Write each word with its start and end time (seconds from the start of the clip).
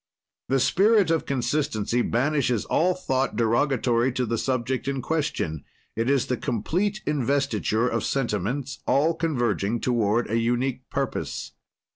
"The 0.49 0.59
spirit 0.59 1.11
of 1.11 1.27
consistency 1.27 2.01
banishes 2.01 2.65
all 2.65 2.95
thought 2.95 3.35
derogatory 3.35 4.11
to 4.13 4.25
the 4.25 4.39
subject 4.39 4.87
in 4.87 4.99
question; 4.99 5.63
it 5.95 6.09
is 6.09 6.25
the 6.25 6.37
complete 6.37 7.03
investiture 7.05 7.87
of 7.87 8.03
sentiments, 8.03 8.79
all 8.87 9.13
converging 9.13 9.79
toward 9.79 10.27
a 10.27 10.39
unique 10.39 10.89
purpose." 10.89 11.51